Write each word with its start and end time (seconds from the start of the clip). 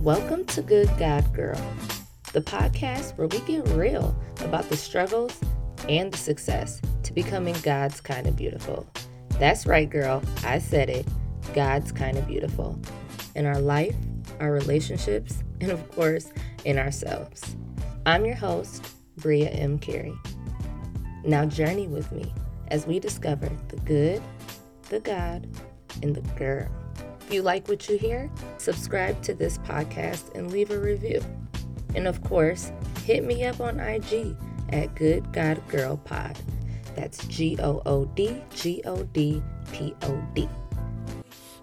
Welcome 0.00 0.46
to 0.46 0.62
Good 0.62 0.88
God 0.98 1.34
Girl, 1.34 1.60
the 2.32 2.40
podcast 2.40 3.18
where 3.18 3.26
we 3.26 3.40
get 3.40 3.68
real 3.68 4.18
about 4.40 4.70
the 4.70 4.76
struggles 4.76 5.38
and 5.86 6.10
the 6.10 6.16
success 6.16 6.80
to 7.02 7.12
becoming 7.12 7.54
God's 7.62 8.00
kind 8.00 8.26
of 8.26 8.34
beautiful. 8.34 8.88
That's 9.38 9.66
right, 9.66 9.90
girl. 9.90 10.22
I 10.44 10.58
said 10.58 10.88
it. 10.88 11.06
God's 11.52 11.92
kind 11.92 12.16
of 12.16 12.26
beautiful. 12.26 12.80
In 13.34 13.44
our 13.44 13.60
life, 13.60 13.94
our 14.40 14.52
relationships, 14.52 15.44
and 15.60 15.70
of 15.70 15.90
course, 15.90 16.32
in 16.64 16.78
ourselves. 16.78 17.54
I'm 18.08 18.24
your 18.24 18.36
host, 18.36 18.90
Bria 19.18 19.50
M. 19.50 19.78
Carey. 19.78 20.18
Now, 21.24 21.44
journey 21.44 21.88
with 21.88 22.10
me 22.10 22.32
as 22.68 22.86
we 22.86 22.98
discover 22.98 23.50
the 23.68 23.76
good, 23.80 24.22
the 24.88 25.00
God, 25.00 25.46
and 26.02 26.14
the 26.14 26.22
girl. 26.30 26.70
If 27.20 27.34
you 27.34 27.42
like 27.42 27.68
what 27.68 27.86
you 27.86 27.98
hear, 27.98 28.30
subscribe 28.56 29.20
to 29.24 29.34
this 29.34 29.58
podcast 29.58 30.34
and 30.34 30.50
leave 30.50 30.70
a 30.70 30.78
review. 30.78 31.20
And 31.94 32.08
of 32.08 32.24
course, 32.24 32.72
hit 33.04 33.24
me 33.24 33.44
up 33.44 33.60
on 33.60 33.78
IG 33.78 34.34
at 34.70 34.94
Good 34.94 35.30
God 35.34 35.60
Girl 35.68 35.98
Pod. 35.98 36.38
That's 36.96 37.26
G 37.26 37.58
O 37.60 37.82
O 37.84 38.06
D 38.06 38.42
G 38.54 38.80
O 38.86 39.02
D 39.02 39.42
P 39.70 39.94
O 40.04 40.26
D. 40.32 40.48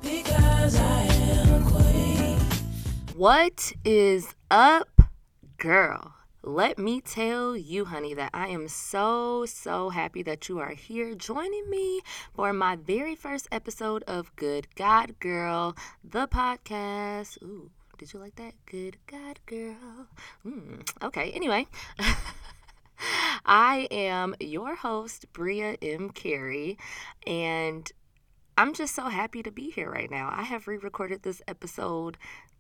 Because 0.04 0.76
I 0.76 1.02
am 1.06 1.64
a 1.64 1.72
queen. 1.72 2.38
What 3.16 3.74
is 3.84 4.36
up, 4.52 5.02
girl? 5.58 6.12
Let 6.48 6.78
me 6.78 7.02
tell 7.02 7.58
you, 7.58 7.86
honey, 7.86 8.14
that 8.14 8.30
I 8.32 8.50
am 8.50 8.68
so, 8.68 9.48
so 9.48 9.90
happy 9.90 10.22
that 10.22 10.48
you 10.48 10.60
are 10.60 10.76
here 10.76 11.16
joining 11.16 11.68
me 11.72 12.02
for 12.36 12.54
my 12.54 12.76
very 12.76 13.16
first 13.16 13.48
episode 13.52 14.04
of 14.04 14.36
Good 14.36 14.68
God 14.76 15.20
Girl, 15.20 15.76
the 16.04 16.28
podcast. 16.28 17.42
Ooh, 17.42 17.72
did 17.98 18.14
you 18.14 18.20
like 18.20 18.36
that? 18.36 18.54
Good 18.68 18.98
God 19.08 19.40
Girl. 19.48 20.06
Mm, 20.46 20.88
okay, 21.02 21.32
anyway. 21.32 21.66
I 23.44 23.88
am 23.90 24.36
your 24.40 24.76
host, 24.76 25.26
Bria 25.34 25.78
M. 25.82 26.12
Carey, 26.12 26.78
and 27.26 27.92
I'm 28.56 28.76
just 28.76 28.94
so 28.94 29.10
happy 29.10 29.42
to 29.42 29.52
be 29.52 29.72
here 29.72 29.90
right 29.90 30.12
now. 30.12 30.32
I 30.32 30.44
have 30.44 30.68
re 30.68 30.78
recorded 30.78 31.24
this 31.24 31.42
episode 31.48 32.20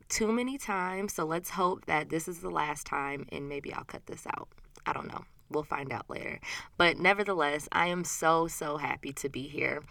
too 0.10 0.32
many 0.32 0.58
times. 0.58 1.14
So 1.14 1.26
let's 1.26 1.52
hope 1.52 1.86
that 1.86 2.10
this 2.10 2.28
is 2.28 2.40
the 2.40 2.50
last 2.50 2.86
time 2.86 3.26
and 3.32 3.50
maybe 3.50 3.74
I'll 3.74 3.84
cut 3.84 4.06
this 4.06 4.26
out. 4.28 4.50
I 4.86 4.94
don't 4.94 5.08
know. 5.08 5.26
We'll 5.50 5.64
find 5.64 5.92
out 5.92 6.10
later. 6.10 6.40
But 6.78 6.98
nevertheless, 6.98 7.68
I 7.72 7.88
am 7.88 8.04
so, 8.04 8.48
so 8.48 8.78
happy 8.78 9.14
to 9.14 9.30
be 9.30 9.44
here. 9.44 9.84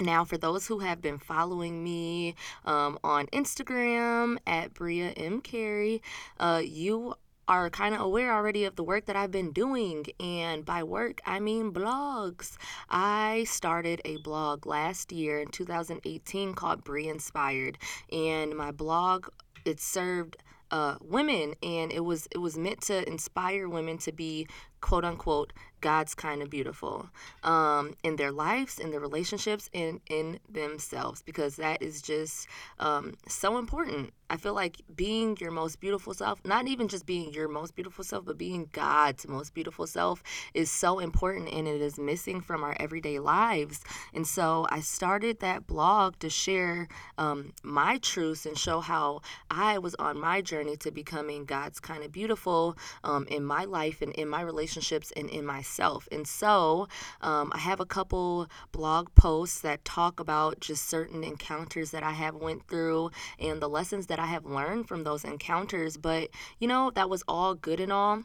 Now, 0.00 0.24
for 0.24 0.36
those 0.36 0.66
who 0.66 0.80
have 0.80 1.00
been 1.00 1.18
following 1.18 1.84
me 1.84 2.34
um, 2.64 2.98
on 3.04 3.26
Instagram 3.28 4.38
at 4.44 4.74
Bria 4.74 5.10
M. 5.10 5.40
Carey, 5.40 6.02
uh, 6.40 6.62
you 6.64 7.14
are 7.48 7.70
kind 7.70 7.94
of 7.94 8.00
aware 8.00 8.32
already 8.34 8.64
of 8.64 8.76
the 8.76 8.84
work 8.84 9.06
that 9.06 9.16
I've 9.16 9.30
been 9.30 9.52
doing. 9.52 10.06
And 10.20 10.64
by 10.64 10.82
work, 10.82 11.20
I 11.26 11.40
mean 11.40 11.72
blogs. 11.72 12.56
I 12.88 13.44
started 13.48 14.00
a 14.04 14.18
blog 14.18 14.66
last 14.66 15.12
year 15.12 15.40
in 15.40 15.48
2018 15.48 16.54
called 16.54 16.84
Brie 16.84 17.08
Inspired. 17.08 17.78
And 18.10 18.54
my 18.54 18.70
blog, 18.70 19.28
it 19.64 19.80
served 19.80 20.36
uh, 20.70 20.96
women 21.00 21.54
and 21.62 21.92
it 21.92 22.00
was 22.00 22.26
it 22.32 22.38
was 22.38 22.56
meant 22.56 22.80
to 22.80 23.06
inspire 23.06 23.68
women 23.68 23.96
to 23.98 24.10
be 24.10 24.46
quote 24.84 25.02
unquote 25.02 25.54
God's 25.84 26.14
kind 26.14 26.40
of 26.42 26.48
beautiful 26.48 27.10
um, 27.42 27.94
in 28.02 28.16
their 28.16 28.32
lives, 28.32 28.78
in 28.78 28.90
their 28.90 29.00
relationships, 29.00 29.68
and 29.74 30.00
in 30.08 30.40
themselves 30.48 31.20
because 31.20 31.56
that 31.56 31.82
is 31.82 32.00
just 32.00 32.48
um, 32.78 33.12
so 33.28 33.58
important. 33.58 34.14
I 34.30 34.38
feel 34.38 34.54
like 34.54 34.80
being 34.96 35.36
your 35.38 35.50
most 35.50 35.80
beautiful 35.80 36.14
self, 36.14 36.40
not 36.44 36.66
even 36.66 36.88
just 36.88 37.04
being 37.04 37.34
your 37.34 37.48
most 37.48 37.74
beautiful 37.74 38.02
self, 38.02 38.24
but 38.24 38.38
being 38.38 38.70
God's 38.72 39.28
most 39.28 39.52
beautiful 39.52 39.86
self 39.86 40.22
is 40.54 40.70
so 40.70 40.98
important 40.98 41.52
and 41.52 41.68
it 41.68 41.82
is 41.82 41.98
missing 41.98 42.40
from 42.40 42.64
our 42.64 42.74
everyday 42.80 43.18
lives. 43.18 43.82
And 44.14 44.26
so 44.26 44.66
I 44.70 44.80
started 44.80 45.40
that 45.40 45.66
blog 45.66 46.18
to 46.20 46.30
share 46.30 46.88
um, 47.18 47.52
my 47.62 47.98
truths 47.98 48.46
and 48.46 48.56
show 48.56 48.80
how 48.80 49.20
I 49.50 49.76
was 49.78 49.94
on 49.96 50.18
my 50.18 50.40
journey 50.40 50.78
to 50.78 50.90
becoming 50.90 51.44
God's 51.44 51.78
kind 51.78 52.02
of 52.02 52.10
beautiful 52.10 52.78
um, 53.04 53.26
in 53.28 53.44
my 53.44 53.64
life 53.64 54.00
and 54.00 54.14
in 54.14 54.28
my 54.28 54.40
relationships 54.74 55.12
and 55.16 55.28
in 55.28 55.44
myself. 55.44 56.08
And 56.10 56.26
so 56.26 56.88
um, 57.20 57.52
I 57.54 57.58
have 57.58 57.80
a 57.80 57.86
couple 57.86 58.48
blog 58.72 59.14
posts 59.14 59.60
that 59.60 59.84
talk 59.84 60.20
about 60.20 60.60
just 60.60 60.88
certain 60.88 61.22
encounters 61.22 61.90
that 61.90 62.02
I 62.02 62.12
have 62.12 62.34
went 62.34 62.66
through 62.68 63.10
and 63.38 63.60
the 63.60 63.68
lessons 63.68 64.06
that 64.06 64.14
that 64.14 64.22
I 64.22 64.26
have 64.26 64.46
learned 64.46 64.86
from 64.86 65.02
those 65.02 65.24
encounters. 65.24 65.96
But, 65.96 66.30
you 66.60 66.68
know, 66.68 66.92
that 66.94 67.10
was 67.10 67.24
all 67.26 67.56
good 67.56 67.80
and 67.80 67.92
all. 67.92 68.22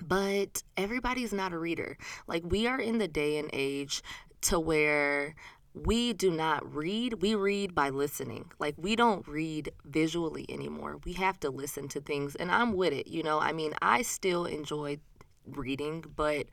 But 0.00 0.64
everybody's 0.76 1.32
not 1.32 1.52
a 1.52 1.58
reader. 1.58 1.96
Like, 2.26 2.42
we 2.44 2.66
are 2.66 2.80
in 2.80 2.98
the 2.98 3.06
day 3.06 3.38
and 3.38 3.48
age 3.52 4.02
to 4.42 4.58
where 4.58 5.36
we 5.74 6.12
do 6.12 6.32
not 6.32 6.74
read, 6.74 7.22
we 7.22 7.36
read 7.36 7.72
by 7.72 7.90
listening. 7.90 8.50
Like, 8.58 8.74
we 8.76 8.96
don't 8.96 9.28
read 9.28 9.70
visually 9.84 10.44
anymore. 10.48 10.98
We 11.04 11.12
have 11.12 11.38
to 11.40 11.50
listen 11.50 11.86
to 11.90 12.00
things. 12.00 12.34
And 12.34 12.50
I'm 12.50 12.72
with 12.72 12.92
it, 12.92 13.06
you 13.06 13.22
know. 13.22 13.38
I 13.38 13.52
mean, 13.52 13.74
I 13.80 14.02
still 14.02 14.44
enjoy 14.44 14.98
reading 15.46 16.04
but 16.16 16.46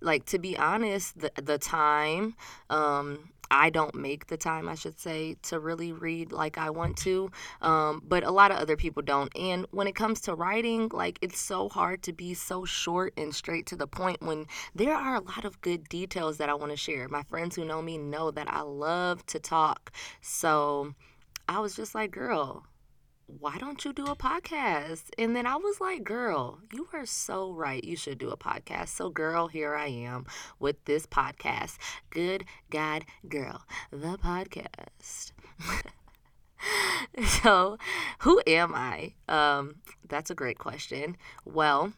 like 0.00 0.24
to 0.24 0.38
be 0.38 0.56
honest 0.56 1.18
the 1.18 1.30
the 1.42 1.58
time 1.58 2.34
um 2.70 3.30
I 3.50 3.70
don't 3.70 3.94
make 3.94 4.26
the 4.26 4.36
time, 4.36 4.68
I 4.68 4.74
should 4.74 4.98
say, 4.98 5.36
to 5.44 5.58
really 5.58 5.92
read 5.92 6.32
like 6.32 6.58
I 6.58 6.70
want 6.70 6.96
to. 6.98 7.30
Um, 7.62 8.02
but 8.06 8.22
a 8.22 8.30
lot 8.30 8.50
of 8.50 8.58
other 8.58 8.76
people 8.76 9.02
don't. 9.02 9.34
And 9.36 9.66
when 9.70 9.86
it 9.86 9.94
comes 9.94 10.20
to 10.22 10.34
writing, 10.34 10.90
like 10.92 11.18
it's 11.22 11.40
so 11.40 11.68
hard 11.68 12.02
to 12.04 12.12
be 12.12 12.34
so 12.34 12.64
short 12.64 13.14
and 13.16 13.34
straight 13.34 13.66
to 13.66 13.76
the 13.76 13.86
point 13.86 14.20
when 14.20 14.46
there 14.74 14.94
are 14.94 15.16
a 15.16 15.20
lot 15.20 15.44
of 15.44 15.60
good 15.60 15.88
details 15.88 16.36
that 16.38 16.48
I 16.48 16.54
want 16.54 16.72
to 16.72 16.76
share. 16.76 17.08
My 17.08 17.22
friends 17.22 17.56
who 17.56 17.64
know 17.64 17.80
me 17.80 17.96
know 17.96 18.30
that 18.30 18.52
I 18.52 18.60
love 18.60 19.24
to 19.26 19.38
talk. 19.38 19.92
So 20.20 20.94
I 21.48 21.60
was 21.60 21.74
just 21.74 21.94
like, 21.94 22.10
girl, 22.10 22.66
why 23.28 23.58
don't 23.58 23.84
you 23.84 23.92
do 23.92 24.06
a 24.06 24.16
podcast? 24.16 25.10
And 25.18 25.36
then 25.36 25.46
I 25.46 25.56
was 25.56 25.80
like, 25.80 26.02
girl, 26.02 26.60
you 26.72 26.88
are 26.94 27.04
so 27.04 27.52
right. 27.52 27.84
You 27.84 27.94
should 27.94 28.18
do 28.18 28.30
a 28.30 28.38
podcast. 28.38 28.88
So, 28.88 29.10
girl, 29.10 29.48
here 29.48 29.74
I 29.74 29.88
am 29.88 30.26
with 30.58 30.82
this 30.86 31.06
podcast. 31.06 31.76
Good 32.08 32.44
God, 32.70 33.04
girl, 33.28 33.64
the 33.90 34.16
podcast. 34.16 35.32
so, 37.42 37.76
who 38.20 38.40
am 38.46 38.74
I? 38.74 39.12
Um, 39.28 39.76
that's 40.08 40.30
a 40.30 40.34
great 40.34 40.58
question. 40.58 41.18
Well, 41.44 41.92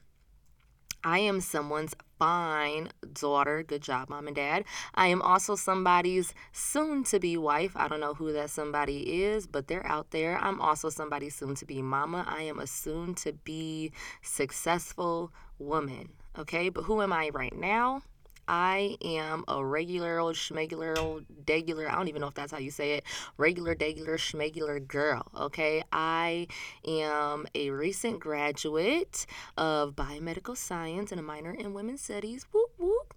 I 1.03 1.21
am 1.21 1.41
someone's 1.41 1.95
fine 2.19 2.91
daughter. 3.15 3.63
Good 3.63 3.83
job, 3.83 4.11
mom 4.11 4.27
and 4.27 4.37
dad. 4.37 4.65
I 4.95 5.07
am 5.07 5.23
also 5.23 5.57
somebody's 5.57 6.35
soon 6.53 7.05
to 7.05 7.19
be 7.19 7.37
wife. 7.37 7.73
I 7.75 7.89
don't 7.89 8.01
know 8.01 8.15
who 8.15 8.33
that 8.33 8.51
somebody 8.51 9.23
is, 9.23 9.47
but 9.47 9.69
they're 9.69 9.87
out 9.87 10.11
there. 10.11 10.39
I'm 10.39 10.61
also 10.61 10.91
somebody's 10.91 11.35
soon 11.35 11.55
to 11.57 11.65
be 11.65 11.81
mama. 11.81 12.25
I 12.29 12.43
am 12.43 12.59
a 12.59 12.67
soon 12.67 13.15
to 13.17 13.33
be 13.33 13.93
successful 14.23 15.33
woman. 15.59 16.11
Okay, 16.39 16.69
but 16.69 16.85
who 16.85 17.03
am 17.03 17.13
I 17.13 17.31
right 17.33 17.57
now? 17.57 18.03
I 18.51 18.97
am 19.01 19.45
a 19.47 19.65
regular 19.65 20.19
old 20.19 20.35
schmegular 20.35 20.99
old 20.99 21.25
degular. 21.45 21.89
I 21.89 21.95
don't 21.95 22.09
even 22.09 22.21
know 22.21 22.27
if 22.27 22.35
that's 22.35 22.51
how 22.51 22.59
you 22.59 22.73
say 22.73 22.95
it. 22.95 23.05
Regular 23.37 23.77
degular 23.77 24.17
schmegular 24.17 24.85
girl. 24.85 25.25
Okay. 25.37 25.85
I 25.93 26.49
am 26.85 27.47
a 27.55 27.71
recent 27.71 28.19
graduate 28.19 29.25
of 29.57 29.95
biomedical 29.95 30.57
science 30.57 31.13
and 31.13 31.21
a 31.21 31.23
minor 31.23 31.55
in 31.55 31.75
women's 31.75 32.01
studies. 32.01 32.45
Whoop 32.51 32.73
whoop. 32.77 33.15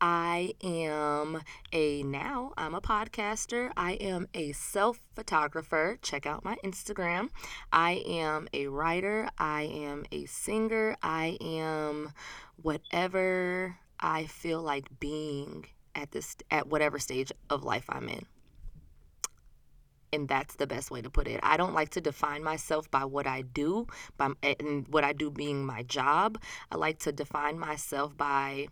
I 0.00 0.54
am 0.62 1.42
a 1.72 2.04
now 2.04 2.52
I'm 2.56 2.76
a 2.76 2.80
podcaster. 2.80 3.72
I 3.76 3.94
am 3.94 4.28
a 4.34 4.52
self 4.52 5.00
photographer. 5.16 5.98
Check 6.00 6.26
out 6.26 6.44
my 6.44 6.58
Instagram. 6.64 7.30
I 7.72 8.04
am 8.06 8.46
a 8.54 8.68
writer. 8.68 9.30
I 9.36 9.62
am 9.62 10.04
a 10.12 10.26
singer. 10.26 10.96
I 11.02 11.38
am 11.40 12.12
whatever 12.62 13.78
I 14.00 14.26
feel 14.26 14.62
like 14.62 15.00
being 15.00 15.66
at 15.94 16.10
this 16.10 16.36
at 16.50 16.68
whatever 16.68 16.98
stage 16.98 17.32
of 17.50 17.64
life 17.64 17.86
I'm 17.88 18.08
in. 18.08 18.26
And 20.12 20.28
that's 20.28 20.54
the 20.54 20.66
best 20.66 20.90
way 20.90 21.02
to 21.02 21.10
put 21.10 21.26
it. 21.26 21.40
I 21.42 21.56
don't 21.56 21.74
like 21.74 21.90
to 21.90 22.00
define 22.00 22.42
myself 22.42 22.90
by 22.90 23.04
what 23.04 23.26
I 23.26 23.42
do, 23.42 23.86
by 24.16 24.30
and 24.42 24.86
what 24.88 25.04
I 25.04 25.12
do 25.12 25.30
being 25.30 25.66
my 25.66 25.82
job. 25.82 26.38
I 26.70 26.76
like 26.76 26.98
to 27.00 27.12
define 27.12 27.58
myself 27.58 28.16
by 28.16 28.68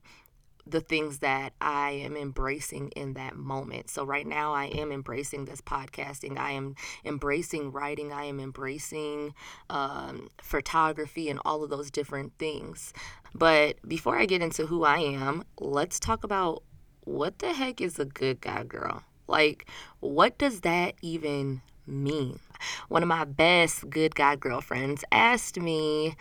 the 0.66 0.80
things 0.80 1.18
that 1.18 1.52
I 1.60 1.90
am 1.90 2.16
embracing 2.16 2.88
in 2.90 3.14
that 3.14 3.36
moment. 3.36 3.90
So, 3.90 4.04
right 4.04 4.26
now, 4.26 4.54
I 4.54 4.66
am 4.66 4.90
embracing 4.92 5.44
this 5.44 5.60
podcasting. 5.60 6.38
I 6.38 6.52
am 6.52 6.74
embracing 7.04 7.72
writing. 7.72 8.12
I 8.12 8.24
am 8.24 8.40
embracing 8.40 9.34
um, 9.70 10.28
photography 10.40 11.28
and 11.28 11.40
all 11.44 11.62
of 11.62 11.70
those 11.70 11.90
different 11.90 12.32
things. 12.38 12.92
But 13.34 13.76
before 13.86 14.18
I 14.18 14.26
get 14.26 14.42
into 14.42 14.66
who 14.66 14.84
I 14.84 14.98
am, 14.98 15.44
let's 15.58 15.98
talk 15.98 16.24
about 16.24 16.62
what 17.04 17.38
the 17.38 17.52
heck 17.52 17.80
is 17.80 17.98
a 17.98 18.04
good 18.04 18.40
God 18.40 18.68
girl? 18.68 19.02
Like, 19.26 19.66
what 20.00 20.38
does 20.38 20.60
that 20.62 20.94
even 21.02 21.62
mean? 21.86 22.40
One 22.88 23.02
of 23.02 23.08
my 23.08 23.24
best 23.24 23.88
good 23.90 24.14
God 24.14 24.40
girlfriends 24.40 25.04
asked 25.12 25.58
me, 25.60 26.16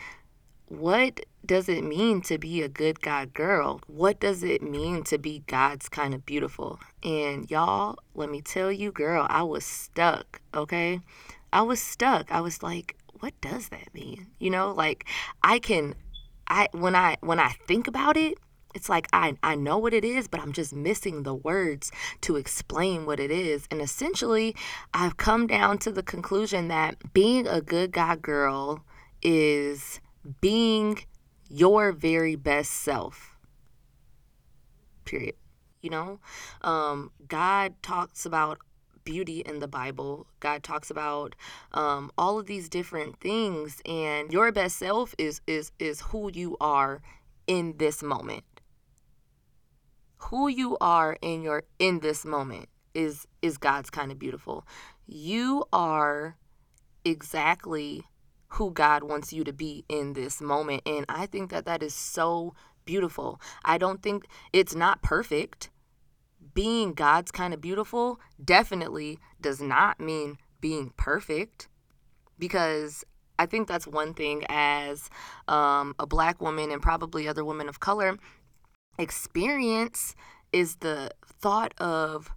What 0.67 1.25
does 1.45 1.67
it 1.67 1.83
mean 1.83 2.21
to 2.23 2.37
be 2.37 2.61
a 2.61 2.69
good 2.69 3.01
God 3.01 3.33
girl? 3.33 3.81
What 3.87 4.19
does 4.19 4.43
it 4.43 4.61
mean 4.61 5.03
to 5.05 5.17
be 5.17 5.43
God's 5.47 5.89
kind 5.89 6.13
of 6.13 6.25
beautiful? 6.25 6.79
And 7.03 7.49
y'all, 7.51 7.97
let 8.15 8.29
me 8.29 8.41
tell 8.41 8.71
you, 8.71 8.91
girl, 8.91 9.27
I 9.29 9.43
was 9.43 9.65
stuck, 9.65 10.41
okay? 10.53 11.01
I 11.51 11.61
was 11.61 11.81
stuck. 11.81 12.31
I 12.31 12.41
was 12.41 12.63
like, 12.63 12.95
what 13.19 13.39
does 13.41 13.69
that 13.69 13.93
mean? 13.93 14.27
You 14.39 14.49
know, 14.49 14.71
like 14.71 15.05
I 15.43 15.59
can 15.59 15.95
I 16.47 16.67
when 16.71 16.95
I 16.95 17.17
when 17.21 17.39
I 17.39 17.49
think 17.67 17.87
about 17.87 18.17
it, 18.17 18.37
it's 18.75 18.89
like 18.89 19.07
I, 19.13 19.37
I 19.43 19.55
know 19.55 19.77
what 19.77 19.93
it 19.93 20.03
is, 20.03 20.27
but 20.27 20.39
I'm 20.41 20.51
just 20.51 20.73
missing 20.73 21.23
the 21.23 21.35
words 21.35 21.91
to 22.21 22.35
explain 22.35 23.05
what 23.05 23.19
it 23.19 23.31
is. 23.31 23.67
And 23.69 23.81
essentially, 23.81 24.55
I've 24.93 25.17
come 25.17 25.47
down 25.47 25.77
to 25.79 25.91
the 25.91 26.03
conclusion 26.03 26.67
that 26.69 27.13
being 27.13 27.47
a 27.47 27.61
good 27.61 27.91
God 27.91 28.21
girl 28.21 28.83
is 29.21 30.01
being 30.41 30.99
your 31.49 31.91
very 31.91 32.35
best 32.35 32.71
self. 32.71 33.37
Period. 35.05 35.35
You 35.81 35.89
know, 35.89 36.19
um, 36.61 37.11
God 37.27 37.73
talks 37.81 38.25
about 38.25 38.59
beauty 39.03 39.41
in 39.41 39.59
the 39.59 39.67
Bible. 39.67 40.27
God 40.39 40.63
talks 40.63 40.89
about 40.89 41.35
um, 41.73 42.09
all 42.17 42.39
of 42.39 42.47
these 42.47 42.69
different 42.69 43.19
things, 43.19 43.81
and 43.85 44.31
your 44.31 44.51
best 44.53 44.77
self 44.77 45.13
is 45.17 45.41
is 45.45 45.71
is 45.79 45.99
who 45.99 46.31
you 46.33 46.55
are 46.61 47.01
in 47.47 47.75
this 47.77 48.01
moment 48.01 48.45
who 50.29 50.47
you 50.47 50.77
are 50.79 51.17
in 51.21 51.41
your 51.41 51.63
in 51.79 51.99
this 51.99 52.25
moment 52.25 52.69
is 52.93 53.27
is 53.41 53.57
God's 53.57 53.89
kind 53.89 54.11
of 54.11 54.19
beautiful. 54.19 54.65
You 55.05 55.65
are 55.73 56.37
exactly 57.03 58.05
who 58.53 58.71
God 58.71 59.03
wants 59.03 59.33
you 59.33 59.43
to 59.43 59.53
be 59.53 59.83
in 59.89 60.13
this 60.13 60.41
moment 60.41 60.83
and 60.85 61.05
I 61.09 61.25
think 61.25 61.49
that 61.51 61.65
that 61.65 61.81
is 61.81 61.93
so 61.93 62.53
beautiful. 62.85 63.39
I 63.63 63.77
don't 63.77 64.01
think 64.01 64.25
it's 64.51 64.75
not 64.75 65.01
perfect. 65.01 65.69
Being 66.53 66.93
God's 66.93 67.31
kind 67.31 67.53
of 67.53 67.61
beautiful 67.61 68.19
definitely 68.43 69.19
does 69.41 69.61
not 69.61 69.99
mean 69.99 70.37
being 70.61 70.93
perfect 70.97 71.67
because 72.37 73.03
I 73.39 73.45
think 73.45 73.67
that's 73.67 73.87
one 73.87 74.13
thing 74.13 74.43
as 74.49 75.09
um, 75.47 75.95
a 75.97 76.05
black 76.05 76.41
woman 76.41 76.71
and 76.71 76.81
probably 76.81 77.27
other 77.27 77.43
women 77.43 77.67
of 77.67 77.79
color 77.79 78.17
experience 78.99 80.15
is 80.51 80.77
the 80.77 81.09
thought 81.25 81.73
of 81.79 82.29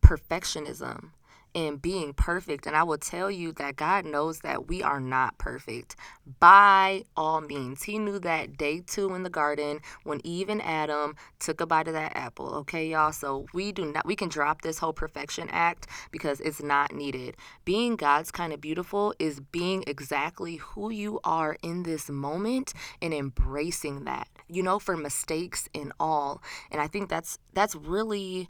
perfectionism 0.00 1.10
and 1.54 1.80
being 1.80 2.12
perfect. 2.12 2.66
And 2.66 2.76
I 2.76 2.82
will 2.82 2.98
tell 2.98 3.30
you 3.30 3.52
that 3.52 3.76
God 3.76 4.04
knows 4.04 4.40
that 4.40 4.68
we 4.68 4.82
are 4.82 5.00
not 5.00 5.38
perfect 5.38 5.96
by 6.38 7.04
all 7.16 7.40
means. 7.40 7.82
He 7.82 7.98
knew 7.98 8.18
that 8.20 8.56
day 8.56 8.82
two 8.86 9.14
in 9.14 9.22
the 9.22 9.30
garden 9.30 9.80
when 10.04 10.20
Eve 10.24 10.48
and 10.48 10.62
Adam 10.62 11.16
took 11.38 11.60
a 11.60 11.66
bite 11.66 11.88
of 11.88 11.94
that 11.94 12.16
apple. 12.16 12.54
Okay, 12.56 12.88
y'all. 12.88 13.12
So 13.12 13.46
we 13.52 13.72
do 13.72 13.84
not, 13.84 14.06
we 14.06 14.16
can 14.16 14.28
drop 14.28 14.62
this 14.62 14.78
whole 14.78 14.92
perfection 14.92 15.48
act 15.50 15.86
because 16.10 16.40
it's 16.40 16.62
not 16.62 16.94
needed. 16.94 17.36
Being 17.64 17.96
God's 17.96 18.30
kind 18.30 18.52
of 18.52 18.60
beautiful 18.60 19.14
is 19.18 19.40
being 19.40 19.84
exactly 19.86 20.56
who 20.56 20.90
you 20.90 21.20
are 21.24 21.56
in 21.62 21.82
this 21.82 22.08
moment 22.08 22.72
and 23.00 23.12
embracing 23.12 24.04
that 24.04 24.28
you 24.50 24.62
know, 24.62 24.78
for 24.78 24.96
mistakes 24.96 25.68
and 25.74 25.92
all. 26.00 26.42
And 26.70 26.80
I 26.80 26.88
think 26.88 27.08
that's 27.08 27.38
that's 27.54 27.74
really 27.74 28.48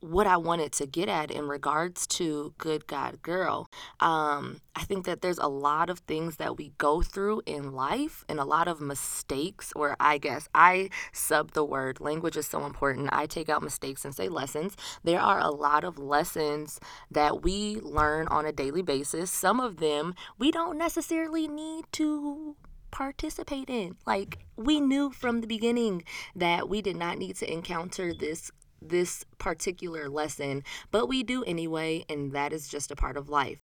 what 0.00 0.26
I 0.26 0.36
wanted 0.36 0.72
to 0.72 0.86
get 0.86 1.08
at 1.08 1.30
in 1.30 1.48
regards 1.48 2.06
to 2.08 2.54
Good 2.58 2.86
God 2.86 3.22
Girl. 3.22 3.68
Um, 4.00 4.60
I 4.74 4.84
think 4.84 5.06
that 5.06 5.22
there's 5.22 5.38
a 5.38 5.48
lot 5.48 5.90
of 5.90 6.00
things 6.00 6.36
that 6.36 6.56
we 6.56 6.72
go 6.78 7.02
through 7.02 7.42
in 7.46 7.72
life 7.72 8.24
and 8.28 8.38
a 8.38 8.44
lot 8.44 8.68
of 8.68 8.80
mistakes, 8.80 9.72
or 9.74 9.96
I 9.98 10.18
guess 10.18 10.48
I 10.54 10.90
sub 11.12 11.52
the 11.52 11.64
word 11.64 12.00
language 12.00 12.36
is 12.36 12.46
so 12.46 12.64
important. 12.64 13.08
I 13.12 13.26
take 13.26 13.48
out 13.48 13.62
mistakes 13.62 14.04
and 14.04 14.14
say 14.14 14.28
lessons. 14.28 14.76
There 15.02 15.20
are 15.20 15.40
a 15.40 15.50
lot 15.50 15.84
of 15.84 15.98
lessons 15.98 16.78
that 17.10 17.42
we 17.42 17.76
learn 17.80 18.28
on 18.28 18.46
a 18.46 18.52
daily 18.52 18.82
basis. 18.82 19.30
Some 19.30 19.60
of 19.60 19.78
them 19.78 20.14
we 20.38 20.50
don't 20.50 20.78
necessarily 20.78 21.48
need 21.48 21.84
to 21.92 22.56
participate 22.90 23.68
in. 23.68 23.96
Like 24.06 24.38
we 24.56 24.80
knew 24.80 25.10
from 25.10 25.40
the 25.40 25.46
beginning 25.46 26.04
that 26.34 26.68
we 26.68 26.80
did 26.80 26.96
not 26.96 27.18
need 27.18 27.36
to 27.36 27.52
encounter 27.52 28.14
this 28.14 28.50
this 28.80 29.24
particular 29.38 30.08
lesson, 30.08 30.64
but 30.90 31.06
we 31.06 31.22
do 31.22 31.44
anyway, 31.44 32.04
and 32.08 32.32
that 32.32 32.52
is 32.52 32.68
just 32.68 32.90
a 32.90 32.96
part 32.96 33.16
of 33.16 33.28
life. 33.28 33.60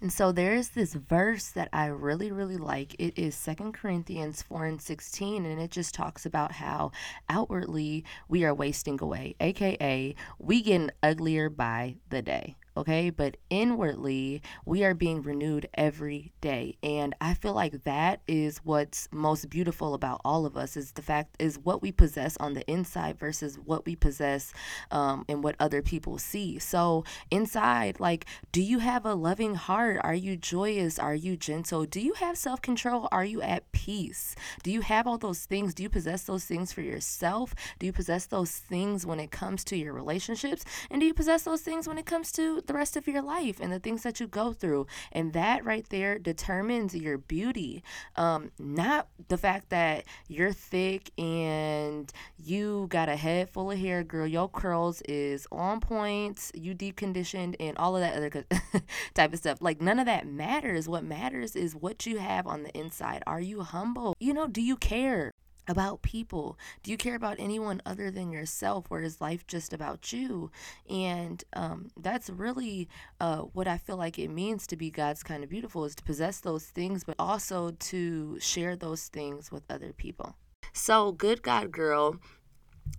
And 0.00 0.12
so 0.12 0.32
there's 0.32 0.70
this 0.70 0.94
verse 0.94 1.48
that 1.50 1.68
I 1.72 1.86
really, 1.86 2.30
really 2.32 2.56
like. 2.56 2.94
It 2.98 3.18
is 3.18 3.34
Second 3.34 3.72
Corinthians 3.72 4.42
4 4.42 4.66
and 4.66 4.82
16, 4.82 5.46
and 5.46 5.60
it 5.60 5.70
just 5.70 5.94
talks 5.94 6.26
about 6.26 6.52
how 6.52 6.92
outwardly 7.28 8.04
we 8.28 8.44
are 8.44 8.54
wasting 8.54 8.98
away, 9.00 9.34
aka 9.40 10.14
we 10.38 10.62
getting 10.62 10.90
uglier 11.02 11.48
by 11.48 11.96
the 12.10 12.22
day 12.22 12.56
okay? 12.76 13.10
But 13.10 13.36
inwardly, 13.50 14.42
we 14.64 14.84
are 14.84 14.94
being 14.94 15.22
renewed 15.22 15.68
every 15.74 16.32
day. 16.40 16.76
And 16.82 17.14
I 17.20 17.34
feel 17.34 17.52
like 17.52 17.84
that 17.84 18.20
is 18.26 18.58
what's 18.58 19.08
most 19.12 19.48
beautiful 19.50 19.94
about 19.94 20.20
all 20.24 20.46
of 20.46 20.56
us 20.56 20.76
is 20.76 20.92
the 20.92 21.02
fact 21.02 21.36
is 21.38 21.58
what 21.58 21.82
we 21.82 21.92
possess 21.92 22.36
on 22.38 22.54
the 22.54 22.68
inside 22.70 23.18
versus 23.18 23.56
what 23.56 23.86
we 23.86 23.96
possess 23.96 24.52
um, 24.90 25.24
and 25.28 25.42
what 25.42 25.56
other 25.60 25.82
people 25.82 26.18
see. 26.18 26.58
So 26.58 27.04
inside, 27.30 28.00
like, 28.00 28.26
do 28.52 28.62
you 28.62 28.78
have 28.78 29.06
a 29.06 29.14
loving 29.14 29.54
heart? 29.54 30.00
Are 30.02 30.14
you 30.14 30.36
joyous? 30.36 30.98
Are 30.98 31.14
you 31.14 31.36
gentle? 31.36 31.84
Do 31.84 32.00
you 32.00 32.14
have 32.14 32.36
self-control? 32.36 33.08
Are 33.12 33.24
you 33.24 33.42
at 33.42 33.70
peace? 33.72 34.34
Do 34.62 34.70
you 34.70 34.80
have 34.80 35.06
all 35.06 35.18
those 35.18 35.44
things? 35.44 35.74
Do 35.74 35.82
you 35.82 35.88
possess 35.88 36.24
those 36.24 36.44
things 36.44 36.72
for 36.72 36.80
yourself? 36.80 37.54
Do 37.78 37.86
you 37.86 37.92
possess 37.92 38.26
those 38.26 38.50
things 38.50 39.06
when 39.06 39.20
it 39.20 39.30
comes 39.30 39.64
to 39.64 39.76
your 39.76 39.92
relationships? 39.92 40.64
And 40.90 41.00
do 41.00 41.06
you 41.06 41.14
possess 41.14 41.42
those 41.42 41.60
things 41.60 41.86
when 41.86 41.98
it 41.98 42.06
comes 42.06 42.32
to 42.32 42.60
the 42.66 42.74
rest 42.74 42.96
of 42.96 43.06
your 43.06 43.22
life 43.22 43.58
and 43.60 43.72
the 43.72 43.78
things 43.78 44.02
that 44.02 44.20
you 44.20 44.26
go 44.26 44.52
through. 44.52 44.86
And 45.12 45.32
that 45.32 45.64
right 45.64 45.86
there 45.88 46.18
determines 46.18 46.94
your 46.94 47.18
beauty. 47.18 47.82
Um, 48.16 48.50
not 48.58 49.08
the 49.28 49.38
fact 49.38 49.70
that 49.70 50.04
you're 50.28 50.52
thick 50.52 51.10
and 51.18 52.12
you 52.38 52.86
got 52.88 53.08
a 53.08 53.16
head 53.16 53.50
full 53.50 53.70
of 53.70 53.78
hair, 53.78 54.02
girl. 54.02 54.26
Your 54.26 54.48
curls 54.48 55.02
is 55.02 55.46
on 55.52 55.80
point, 55.80 56.50
you 56.54 56.74
deep 56.74 56.96
conditioned, 56.96 57.56
and 57.60 57.76
all 57.78 57.96
of 57.96 58.02
that 58.02 58.16
other 58.16 58.30
type 59.14 59.32
of 59.32 59.38
stuff. 59.38 59.58
Like, 59.60 59.80
none 59.80 59.98
of 59.98 60.06
that 60.06 60.26
matters. 60.26 60.88
What 60.88 61.04
matters 61.04 61.56
is 61.56 61.74
what 61.74 62.06
you 62.06 62.18
have 62.18 62.46
on 62.46 62.62
the 62.62 62.76
inside. 62.76 63.22
Are 63.26 63.40
you 63.40 63.62
humble? 63.62 64.14
You 64.18 64.34
know, 64.34 64.46
do 64.46 64.62
you 64.62 64.76
care? 64.76 65.30
About 65.68 66.02
people? 66.02 66.58
Do 66.82 66.90
you 66.90 66.96
care 66.96 67.14
about 67.14 67.36
anyone 67.38 67.80
other 67.86 68.10
than 68.10 68.30
yourself, 68.30 68.86
or 68.90 69.02
is 69.02 69.20
life 69.20 69.46
just 69.46 69.72
about 69.72 70.12
you? 70.12 70.50
And 70.88 71.42
um, 71.54 71.90
that's 71.96 72.30
really 72.30 72.88
uh, 73.20 73.38
what 73.38 73.68
I 73.68 73.78
feel 73.78 73.96
like 73.96 74.18
it 74.18 74.28
means 74.28 74.66
to 74.68 74.76
be 74.76 74.90
God's 74.90 75.22
kind 75.22 75.42
of 75.42 75.50
beautiful 75.50 75.84
is 75.84 75.94
to 75.96 76.02
possess 76.02 76.40
those 76.40 76.64
things, 76.64 77.04
but 77.04 77.16
also 77.18 77.70
to 77.70 78.38
share 78.40 78.76
those 78.76 79.08
things 79.08 79.50
with 79.50 79.62
other 79.70 79.92
people. 79.92 80.36
So, 80.72 81.12
Good 81.12 81.42
God 81.42 81.70
Girl 81.70 82.18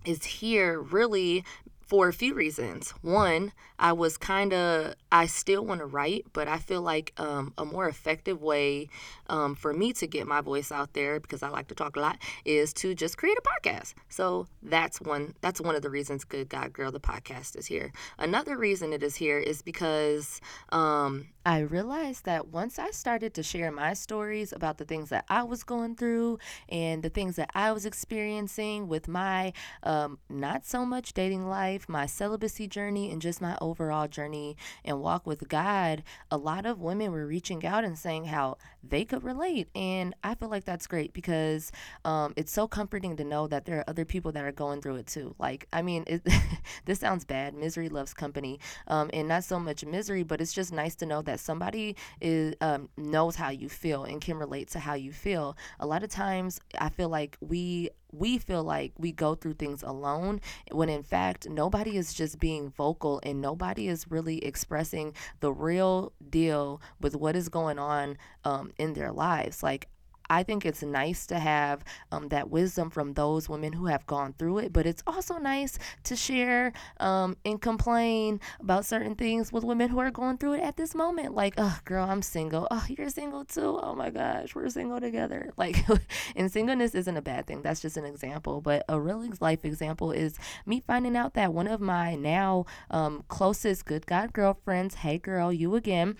is 0.04 0.24
here 0.24 0.80
really 0.80 1.44
for 1.86 2.08
a 2.08 2.12
few 2.12 2.34
reasons. 2.34 2.90
One, 3.02 3.52
I 3.78 3.92
was 3.92 4.16
kind 4.16 4.52
of, 4.52 4.94
I 5.12 5.26
still 5.26 5.64
want 5.64 5.80
to 5.80 5.86
write, 5.86 6.26
but 6.32 6.48
I 6.48 6.58
feel 6.58 6.82
like 6.82 7.12
um, 7.18 7.52
a 7.56 7.64
more 7.64 7.88
effective 7.88 8.42
way 8.42 8.88
um, 9.28 9.54
for 9.54 9.72
me 9.72 9.92
to 9.94 10.06
get 10.06 10.26
my 10.26 10.40
voice 10.40 10.72
out 10.72 10.94
there, 10.94 11.20
because 11.20 11.42
I 11.42 11.48
like 11.48 11.68
to 11.68 11.74
talk 11.74 11.96
a 11.96 12.00
lot, 12.00 12.18
is 12.44 12.72
to 12.74 12.94
just 12.94 13.18
create 13.18 13.36
a 13.38 13.42
podcast. 13.42 13.94
So 14.08 14.46
that's 14.62 15.00
one, 15.00 15.34
that's 15.40 15.60
one 15.60 15.76
of 15.76 15.82
the 15.82 15.90
reasons 15.90 16.24
Good 16.24 16.48
God 16.48 16.72
Girl, 16.72 16.90
the 16.90 17.00
podcast 17.00 17.56
is 17.56 17.66
here. 17.66 17.92
Another 18.18 18.56
reason 18.56 18.92
it 18.92 19.02
is 19.02 19.16
here 19.16 19.38
is 19.38 19.62
because 19.62 20.40
um, 20.70 21.28
I 21.44 21.60
realized 21.60 22.24
that 22.24 22.48
once 22.48 22.78
I 22.78 22.90
started 22.90 23.34
to 23.34 23.42
share 23.42 23.70
my 23.70 23.92
stories 23.92 24.52
about 24.52 24.78
the 24.78 24.84
things 24.84 25.10
that 25.10 25.24
I 25.28 25.44
was 25.44 25.62
going 25.62 25.94
through 25.96 26.38
and 26.68 27.02
the 27.02 27.10
things 27.10 27.36
that 27.36 27.50
I 27.54 27.70
was 27.72 27.86
experiencing 27.86 28.88
with 28.88 29.06
my 29.06 29.52
um, 29.82 30.18
not 30.28 30.64
so 30.64 30.84
much 30.84 31.12
dating 31.12 31.46
life, 31.46 31.75
my 31.88 32.06
celibacy 32.06 32.66
journey, 32.66 33.10
and 33.10 33.20
just 33.20 33.40
my 33.40 33.56
overall 33.60 34.08
journey 34.08 34.56
and 34.84 35.00
walk 35.00 35.26
with 35.26 35.48
God, 35.48 36.02
a 36.30 36.36
lot 36.36 36.66
of 36.66 36.80
women 36.80 37.12
were 37.12 37.26
reaching 37.26 37.64
out 37.64 37.84
and 37.84 37.98
saying 37.98 38.26
how 38.26 38.58
they 38.82 39.04
could 39.04 39.22
relate. 39.22 39.68
And 39.74 40.14
I 40.22 40.34
feel 40.34 40.48
like 40.48 40.64
that's 40.64 40.86
great 40.86 41.12
because 41.12 41.72
um, 42.04 42.32
it's 42.36 42.52
so 42.52 42.66
comforting 42.68 43.16
to 43.16 43.24
know 43.24 43.46
that 43.48 43.64
there 43.64 43.78
are 43.78 43.84
other 43.88 44.04
people 44.04 44.32
that 44.32 44.44
are 44.44 44.52
going 44.52 44.80
through 44.80 44.96
it 44.96 45.06
too. 45.06 45.34
Like, 45.38 45.66
I 45.72 45.82
mean, 45.82 46.04
it, 46.06 46.26
this 46.84 47.00
sounds 47.00 47.24
bad. 47.24 47.54
Misery 47.54 47.88
loves 47.88 48.14
company, 48.14 48.60
um, 48.86 49.10
and 49.12 49.28
not 49.28 49.44
so 49.44 49.58
much 49.58 49.84
misery, 49.84 50.22
but 50.22 50.40
it's 50.40 50.52
just 50.52 50.72
nice 50.72 50.94
to 50.96 51.06
know 51.06 51.22
that 51.22 51.40
somebody 51.40 51.96
is 52.20 52.54
um, 52.60 52.88
knows 52.96 53.36
how 53.36 53.50
you 53.50 53.68
feel 53.68 54.04
and 54.04 54.20
can 54.20 54.36
relate 54.36 54.68
to 54.70 54.78
how 54.78 54.94
you 54.94 55.12
feel. 55.12 55.56
A 55.80 55.86
lot 55.86 56.02
of 56.02 56.10
times, 56.10 56.60
I 56.78 56.88
feel 56.88 57.08
like 57.08 57.36
we 57.40 57.90
we 58.18 58.38
feel 58.38 58.62
like 58.62 58.92
we 58.98 59.12
go 59.12 59.34
through 59.34 59.54
things 59.54 59.82
alone 59.82 60.40
when 60.72 60.88
in 60.88 61.02
fact 61.02 61.48
nobody 61.48 61.96
is 61.96 62.14
just 62.14 62.38
being 62.38 62.70
vocal 62.70 63.20
and 63.22 63.40
nobody 63.40 63.88
is 63.88 64.10
really 64.10 64.44
expressing 64.44 65.12
the 65.40 65.52
real 65.52 66.12
deal 66.28 66.80
with 67.00 67.14
what 67.14 67.36
is 67.36 67.48
going 67.48 67.78
on 67.78 68.16
um, 68.44 68.72
in 68.78 68.94
their 68.94 69.12
lives. 69.12 69.62
Like 69.62 69.88
I 70.28 70.42
think 70.42 70.64
it's 70.66 70.82
nice 70.82 71.26
to 71.26 71.38
have 71.38 71.84
um, 72.12 72.28
that 72.28 72.50
wisdom 72.50 72.90
from 72.90 73.14
those 73.14 73.48
women 73.48 73.72
who 73.72 73.86
have 73.86 74.06
gone 74.06 74.34
through 74.38 74.58
it, 74.58 74.72
but 74.72 74.86
it's 74.86 75.02
also 75.06 75.38
nice 75.38 75.78
to 76.04 76.16
share 76.16 76.72
um, 77.00 77.36
and 77.44 77.60
complain 77.60 78.40
about 78.60 78.84
certain 78.84 79.14
things 79.14 79.52
with 79.52 79.64
women 79.64 79.88
who 79.88 79.98
are 79.98 80.10
going 80.10 80.38
through 80.38 80.54
it 80.54 80.62
at 80.62 80.76
this 80.76 80.94
moment. 80.94 81.34
Like, 81.34 81.54
oh, 81.58 81.78
girl, 81.84 82.08
I'm 82.08 82.22
single. 82.22 82.66
Oh, 82.70 82.84
you're 82.88 83.10
single 83.10 83.44
too. 83.44 83.78
Oh 83.82 83.94
my 83.94 84.10
gosh, 84.10 84.54
we're 84.54 84.68
single 84.68 85.00
together. 85.00 85.52
Like, 85.58 85.84
and 86.36 86.52
singleness 86.52 86.94
isn't 86.94 87.16
a 87.16 87.22
bad 87.22 87.46
thing. 87.46 87.62
That's 87.62 87.80
just 87.80 87.96
an 87.96 88.04
example. 88.04 88.60
But 88.60 88.84
a 88.88 89.00
real 89.00 89.26
life 89.40 89.64
example 89.64 90.12
is 90.12 90.38
me 90.66 90.82
finding 90.86 91.16
out 91.16 91.34
that 91.34 91.52
one 91.52 91.66
of 91.66 91.80
my 91.80 92.14
now 92.14 92.66
um, 92.90 93.24
closest 93.28 93.86
good 93.86 94.06
God 94.06 94.32
girlfriends, 94.32 94.96
hey 94.96 95.18
girl, 95.18 95.52
you 95.52 95.74
again, 95.74 96.16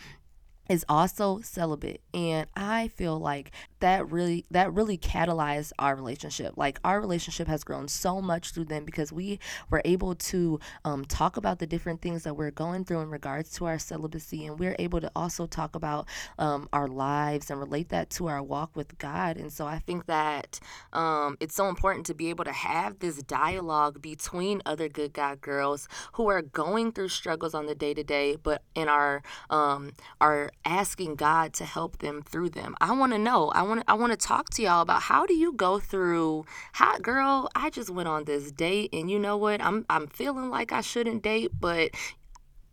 is 0.69 0.85
also 0.89 1.41
celibate 1.41 2.01
and 2.15 2.47
i 2.57 2.89
feel 2.89 3.19
like 3.19 3.53
that 3.81 4.11
really 4.11 4.45
that 4.51 4.73
really 4.73 4.97
catalyzed 4.97 5.73
our 5.79 5.95
relationship. 5.95 6.55
Like 6.57 6.79
our 6.85 7.01
relationship 7.01 7.49
has 7.49 7.65
grown 7.65 7.89
so 7.89 8.21
much 8.23 8.53
through 8.53 8.67
them 8.67 8.85
because 8.85 9.13
we 9.13 9.39
were 9.71 9.83
able 9.85 10.15
to 10.15 10.61
um, 10.85 11.05
talk 11.05 11.37
about 11.37 11.59
the 11.59 11.67
different 11.67 12.01
things 12.01 12.25
that 12.25 12.35
we're 12.35 12.51
going 12.51 12.85
through 12.85 13.01
in 13.01 13.11
regards 13.11 13.51
to 13.53 13.67
our 13.67 13.79
celibacy 13.79 14.47
and 14.47 14.59
we're 14.59 14.77
able 14.79 15.01
to 15.01 15.11
also 15.15 15.47
talk 15.47 15.75
about 15.75 16.07
um, 16.39 16.69
our 16.73 16.89
lives 16.89 17.51
and 17.51 17.61
relate 17.61 17.91
that 17.91 18.11
to 18.11 18.27
our 18.29 18.43
walk 18.43 18.75
with 18.75 18.97
god. 18.99 19.37
And 19.37 19.53
so 19.53 19.67
i 19.67 19.79
think 19.79 20.07
that 20.07 20.59
um, 20.93 21.37
it's 21.41 21.55
so 21.55 21.69
important 21.69 22.07
to 22.07 22.15
be 22.15 22.31
able 22.31 22.45
to 22.45 22.53
have 22.53 22.99
this 22.99 23.23
dialogue 23.23 24.01
between 24.01 24.63
other 24.65 24.89
good 24.89 25.13
god 25.13 25.41
girls 25.41 25.89
who 26.13 26.29
are 26.29 26.43
going 26.43 26.93
through 26.93 27.09
struggles 27.09 27.55
on 27.55 27.67
the 27.67 27.75
day 27.75 27.95
to 27.95 28.03
day 28.03 28.37
but 28.43 28.63
in 28.75 28.89
our 28.89 29.23
um, 29.51 29.93
our 30.21 30.51
asking 30.65 31.15
God 31.15 31.53
to 31.55 31.65
help 31.65 31.99
them 31.99 32.23
through 32.23 32.51
them. 32.51 32.75
I 32.81 32.93
want 32.97 33.13
to 33.13 33.19
know. 33.19 33.49
I 33.51 33.63
want 33.63 33.85
I 33.87 33.95
want 33.95 34.13
to 34.13 34.17
talk 34.17 34.51
to 34.51 34.63
y'all 34.63 34.83
about 34.83 35.03
how 35.03 35.27
do 35.27 35.35
you 35.35 35.53
go 35.53 35.79
through 35.79 36.45
hot 36.75 37.03
girl, 37.03 37.49
I 37.55 37.71
just 37.71 37.91
went 37.91 38.09
on 38.09 38.25
this 38.25 38.51
date 38.51 38.91
and 38.93 39.11
you 39.11 39.19
know 39.19 39.37
what? 39.37 39.63
I'm 39.63 39.87
I'm 39.89 40.07
feeling 40.09 40.51
like 40.51 40.73
I 40.73 40.81
shouldn't 40.81 41.23
date, 41.23 41.53
but 41.59 41.91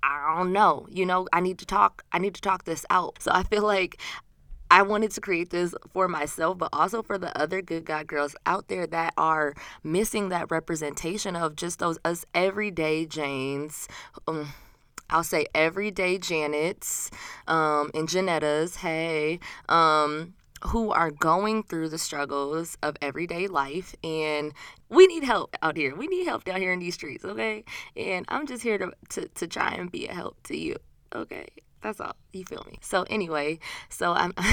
I 0.02 0.36
don't 0.36 0.52
know. 0.52 0.88
You 0.90 1.06
know, 1.06 1.28
I 1.32 1.40
need 1.40 1.60
to 1.60 1.66
talk 1.66 2.04
I 2.12 2.20
need 2.20 2.36
to 2.36 2.42
talk 2.42 2.66
this 2.66 2.86
out. 2.90 3.22
So 3.22 3.32
I 3.32 3.44
feel 3.44 3.64
like 3.64 4.00
I 4.74 4.82
wanted 4.82 5.12
to 5.12 5.22
create 5.22 5.52
this 5.52 5.76
for 5.92 6.08
myself, 6.08 6.58
but 6.58 6.70
also 6.74 7.04
for 7.04 7.20
the 7.20 7.38
other 7.40 7.62
good 7.62 7.86
God 7.86 8.08
girls 8.08 8.36
out 8.48 8.70
there 8.70 8.88
that 8.88 9.14
are 9.18 9.54
missing 9.84 10.30
that 10.30 10.50
representation 10.50 11.36
of 11.36 11.56
just 11.56 11.78
those 11.78 12.00
us 12.04 12.26
everyday 12.34 13.06
Janes. 13.06 13.88
Um, 14.28 14.52
I'll 15.10 15.24
say 15.24 15.48
everyday 15.54 16.18
Janets 16.18 17.12
um, 17.48 17.92
and 17.94 18.08
Janettas, 18.08 18.78
hey, 18.78 19.40
um, 19.70 20.34
who 20.68 20.92
are 20.92 21.12
going 21.12 21.64
through 21.64 21.90
the 21.90 21.98
struggles 21.98 22.78
of 22.82 22.96
everyday 23.02 23.48
life. 23.48 23.96
And 24.04 24.54
we 24.90 25.08
need 25.08 25.24
help 25.24 25.56
out 25.62 25.78
here. 25.78 25.96
We 25.96 26.08
need 26.08 26.26
help 26.26 26.46
down 26.46 26.62
here 26.62 26.72
in 26.72 26.80
these 26.80 26.94
streets, 26.96 27.26
okay? 27.26 27.64
And 27.96 28.26
I'm 28.30 28.48
just 28.48 28.64
here 28.64 28.78
to, 28.78 28.92
to, 29.10 29.28
to 29.28 29.48
try 29.48 29.74
and 29.74 29.92
be 29.92 30.08
a 30.08 30.14
help 30.14 30.42
to 30.44 30.58
you, 30.58 30.78
okay? 31.14 31.48
That's 31.82 32.00
all. 32.00 32.16
You 32.32 32.46
feel 32.46 32.66
me? 32.66 32.80
So, 32.82 33.04
anyway, 33.10 33.60
so 33.90 34.14
I'm. 34.14 34.34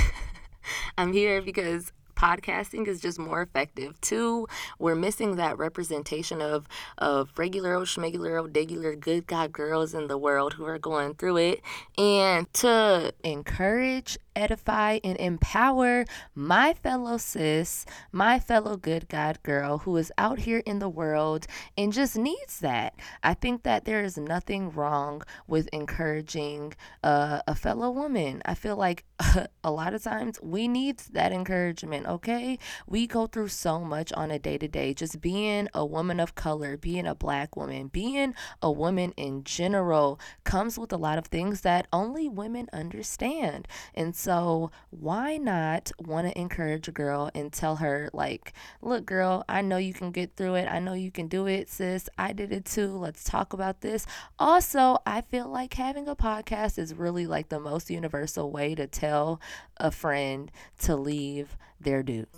I'm 0.98 1.12
here 1.12 1.40
because 1.42 1.92
podcasting 2.20 2.86
is 2.86 3.00
just 3.00 3.18
more 3.18 3.40
effective. 3.40 3.98
Two, 4.02 4.46
we're 4.78 4.94
missing 4.94 5.36
that 5.36 5.56
representation 5.56 6.42
of 6.42 6.68
of 6.98 7.30
regular 7.38 7.74
old 7.74 7.86
schmegular 7.86 8.38
old 8.38 8.52
degular 8.52 8.98
good 8.98 9.26
God 9.26 9.52
girls 9.52 9.94
in 9.94 10.06
the 10.06 10.18
world 10.18 10.54
who 10.54 10.66
are 10.66 10.78
going 10.78 11.14
through 11.14 11.38
it. 11.38 11.60
And 11.96 12.52
to 12.54 13.14
encourage 13.24 14.18
edify, 14.36 14.98
and 15.04 15.18
empower 15.18 16.04
my 16.34 16.74
fellow 16.74 17.18
sis, 17.18 17.84
my 18.12 18.38
fellow 18.38 18.76
good 18.76 19.08
God 19.08 19.42
girl 19.42 19.78
who 19.78 19.96
is 19.96 20.12
out 20.16 20.40
here 20.40 20.62
in 20.64 20.78
the 20.78 20.88
world 20.88 21.46
and 21.76 21.92
just 21.92 22.16
needs 22.16 22.60
that. 22.60 22.94
I 23.22 23.34
think 23.34 23.62
that 23.64 23.84
there 23.84 24.02
is 24.02 24.16
nothing 24.16 24.70
wrong 24.70 25.22
with 25.46 25.68
encouraging 25.72 26.74
uh, 27.02 27.40
a 27.46 27.54
fellow 27.54 27.90
woman. 27.90 28.42
I 28.44 28.54
feel 28.54 28.76
like 28.76 29.04
a 29.64 29.70
lot 29.70 29.94
of 29.94 30.02
times 30.02 30.40
we 30.42 30.68
need 30.68 30.98
that 31.12 31.32
encouragement, 31.32 32.06
okay? 32.10 32.58
We 32.86 33.06
go 33.06 33.26
through 33.26 33.48
so 33.48 33.80
much 33.80 34.12
on 34.12 34.30
a 34.30 34.38
day 34.38 34.58
to 34.58 34.68
day. 34.68 34.94
Just 34.94 35.20
being 35.20 35.68
a 35.74 35.84
woman 35.84 36.20
of 36.20 36.34
color, 36.34 36.76
being 36.76 37.06
a 37.06 37.14
black 37.14 37.56
woman, 37.56 37.88
being 37.88 38.34
a 38.60 38.70
woman 38.70 39.12
in 39.16 39.44
general 39.44 40.20
comes 40.44 40.78
with 40.78 40.92
a 40.92 40.96
lot 40.96 41.18
of 41.18 41.26
things 41.26 41.62
that 41.62 41.86
only 41.92 42.28
women 42.28 42.68
understand. 42.72 43.66
And 43.94 44.14
so, 44.14 44.70
why 44.90 45.36
not 45.36 45.92
want 45.98 46.26
to 46.26 46.38
encourage 46.38 46.88
a 46.88 46.92
girl 46.92 47.30
and 47.34 47.52
tell 47.52 47.76
her, 47.76 48.10
like, 48.12 48.52
look, 48.82 49.06
girl, 49.06 49.44
I 49.48 49.62
know 49.62 49.76
you 49.76 49.94
can 49.94 50.10
get 50.10 50.36
through 50.36 50.56
it. 50.56 50.68
I 50.68 50.80
know 50.80 50.94
you 50.94 51.10
can 51.10 51.28
do 51.28 51.46
it, 51.46 51.68
sis. 51.68 52.08
I 52.18 52.32
did 52.32 52.52
it 52.52 52.64
too. 52.64 52.88
Let's 52.88 53.24
talk 53.24 53.52
about 53.52 53.80
this. 53.80 54.06
Also, 54.38 54.98
I 55.06 55.20
feel 55.22 55.48
like 55.48 55.74
having 55.74 56.08
a 56.08 56.16
podcast 56.16 56.78
is 56.78 56.94
really 56.94 57.26
like 57.26 57.48
the 57.48 57.60
most 57.60 57.90
universal 57.90 58.50
way 58.50 58.74
to 58.74 58.86
tell 58.86 59.40
a 59.76 59.90
friend 59.90 60.50
to 60.80 60.96
leave 60.96 61.56
their 61.80 62.02
dude. 62.02 62.28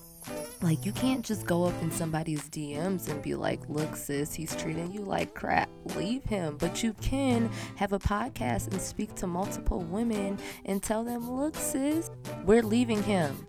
Like, 0.61 0.87
you 0.87 0.93
can't 0.93 1.25
just 1.25 1.45
go 1.45 1.65
up 1.65 1.75
in 1.83 1.91
somebody's 1.91 2.49
DMs 2.49 3.09
and 3.09 3.21
be 3.21 3.35
like, 3.35 3.61
look, 3.69 3.97
sis, 3.97 4.33
he's 4.33 4.55
treating 4.55 4.93
you 4.93 5.01
like 5.01 5.35
crap. 5.35 5.69
Leave 5.97 6.23
him. 6.23 6.57
But 6.57 6.85
you 6.85 6.93
can 6.95 7.51
have 7.75 7.93
a 7.93 7.99
podcast 7.99 8.69
and 8.69 8.81
speak 8.81 9.15
to 9.17 9.27
multiple 9.27 9.81
women 9.81 10.39
and 10.65 10.81
tell 10.81 11.03
them, 11.03 11.29
look, 11.29 11.57
sis, 11.57 12.11
we're 12.45 12.63
leaving 12.63 13.03
him. 13.03 13.49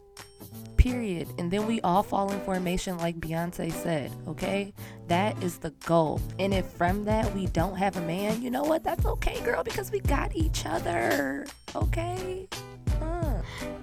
Period. 0.76 1.28
And 1.38 1.52
then 1.52 1.68
we 1.68 1.80
all 1.82 2.02
fall 2.02 2.32
in 2.32 2.40
formation, 2.42 2.98
like 2.98 3.20
Beyonce 3.20 3.72
said, 3.72 4.12
okay? 4.28 4.74
That 5.08 5.42
is 5.44 5.60
the 5.60 5.70
goal. 5.86 6.20
And 6.40 6.52
if 6.54 6.66
from 6.66 7.04
that 7.06 7.32
we 7.36 7.46
don't 7.46 7.78
have 7.78 7.96
a 7.96 8.02
man, 8.02 8.42
you 8.42 8.50
know 8.50 8.64
what? 8.64 8.84
That's 8.84 9.06
okay, 9.06 9.40
girl, 9.42 9.64
because 9.64 9.92
we 9.92 10.00
got 10.00 10.36
each 10.36 10.66
other, 10.66 11.46
okay? 11.76 12.50
Huh. 13.00 13.42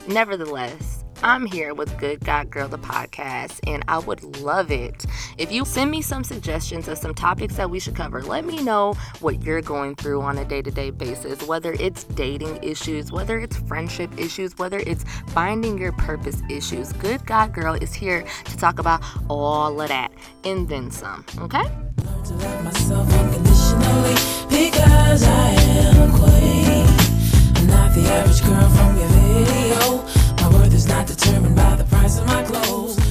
Nevertheless, 0.09 1.00
I'm 1.23 1.45
here 1.45 1.75
with 1.75 1.99
Good 1.99 2.25
God 2.25 2.49
Girl, 2.51 2.67
the 2.67 2.79
podcast, 2.79 3.61
and 3.67 3.85
I 3.89 3.99
would 3.99 4.39
love 4.39 4.71
it 4.71 5.05
if 5.37 5.53
you 5.53 5.67
send 5.67 5.91
me 5.91 6.01
some 6.01 6.25
suggestions 6.25 6.89
of 6.89 6.97
some 6.97 7.15
topics 7.15 7.57
that 7.57 7.69
we 7.69 7.79
should 7.79 7.95
cover. 7.95 8.23
Let 8.23 8.47
me 8.47 8.63
know 8.63 8.95
what 9.21 9.43
you're 9.43 9.61
going 9.61 9.97
through 9.97 10.23
on 10.23 10.39
a 10.39 10.47
day 10.47 10.63
to 10.63 10.71
day 10.71 10.91
basis, 10.91 11.43
whether 11.47 11.75
it's 11.75 12.05
dating 12.05 12.63
issues, 12.63 13.13
whether 13.13 13.39
it's 13.39 13.59
friendship 13.59 14.11
issues, 14.19 14.57
whether 14.57 14.79
it's 14.79 15.05
finding 15.29 15.77
your 15.77 15.93
purpose 15.93 16.41
issues. 16.49 16.95
Good 16.95 17.27
God 17.27 17.53
Girl 17.53 17.75
is 17.75 17.93
here 17.93 18.25
to 18.47 18.57
talk 18.57 18.79
about 18.79 19.03
all 19.29 19.79
of 19.79 19.89
that 19.89 20.13
and 20.45 20.69
then 20.71 20.91
some, 20.91 21.27
okay? 21.39 21.65
because 24.49 25.23
I 25.25 25.51
am 25.51 26.13
queen. 26.13 26.87
I'm 27.57 27.67
not 27.67 27.95
the 27.95 28.09
average 28.09 28.43
girl 28.43 28.69
from 28.71 28.99
your 28.99 29.09
video. 29.09 30.30
My 30.41 30.49
worth 30.49 30.73
is 30.73 30.87
not 30.87 31.07
determined 31.07 31.55
by 31.55 31.77
the 31.77 31.85
price 31.85 32.19
of 32.19 32.27
my 32.27 32.43
clothes. 32.45 33.10